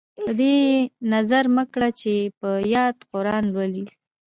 [0.25, 0.77] په دې یې
[1.13, 3.85] نظر مه کړه چې په یاد قران لولي.